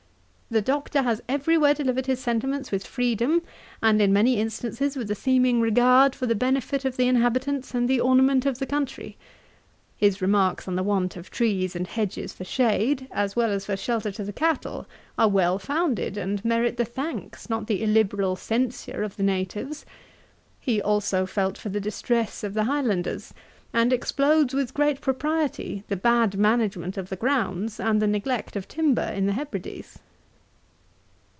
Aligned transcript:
'The 0.53 0.61
Doctor 0.61 1.03
has 1.03 1.21
every 1.29 1.57
where 1.57 1.73
delivered 1.73 2.07
his 2.07 2.19
sentiments 2.19 2.71
with 2.73 2.85
freedom, 2.85 3.41
and 3.81 4.01
in 4.01 4.11
many 4.11 4.35
instances 4.37 4.97
with 4.97 5.09
a 5.09 5.15
seeming 5.15 5.61
regard 5.61 6.13
for 6.13 6.25
the 6.25 6.35
benefit 6.35 6.83
of 6.83 6.97
the 6.97 7.07
inhabitants 7.07 7.73
and 7.73 7.87
the 7.89 8.01
ornament 8.01 8.45
of 8.45 8.59
the 8.59 8.65
country. 8.65 9.15
His 9.95 10.21
remarks 10.21 10.67
on 10.67 10.75
the 10.75 10.83
want 10.83 11.15
of 11.15 11.31
trees 11.31 11.73
and 11.73 11.87
hedges 11.87 12.33
for 12.33 12.43
shade, 12.43 13.07
as 13.11 13.33
well 13.33 13.49
as 13.49 13.65
for 13.65 13.77
shelter 13.77 14.11
to 14.11 14.25
the 14.25 14.33
cattle, 14.33 14.87
are 15.17 15.29
well 15.29 15.57
founded, 15.57 16.17
and 16.17 16.43
merit 16.43 16.75
the 16.75 16.83
thanks, 16.83 17.49
not 17.49 17.67
the 17.67 17.81
illiberal 17.81 18.35
censure 18.35 19.03
of 19.03 19.15
the 19.15 19.23
natives. 19.23 19.85
He 20.59 20.81
also 20.81 21.25
felt 21.25 21.57
for 21.57 21.69
the 21.69 21.79
distresses 21.79 22.43
of 22.43 22.55
the 22.55 22.65
Highlanders, 22.65 23.33
and 23.73 23.93
explodes 23.93 24.53
with 24.53 24.73
great 24.73 24.99
propriety 24.99 25.85
the 25.87 25.95
bad 25.95 26.37
management 26.37 26.97
of 26.97 27.07
the 27.07 27.15
grounds, 27.15 27.79
and 27.79 28.01
the 28.01 28.05
neglect 28.07 28.57
of 28.57 28.67
timber 28.67 29.01
in 29.15 29.27
the 29.27 29.33
Hebrides.' 29.33 29.97